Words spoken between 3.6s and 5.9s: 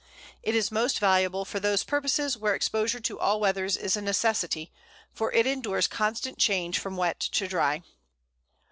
is a necessity, for it endures